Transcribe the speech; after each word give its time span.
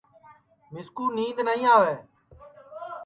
میسکُو 0.71 1.03
نِینٚدؔ 1.15 1.41
نائی 1.47 1.63
آوے 1.75 1.93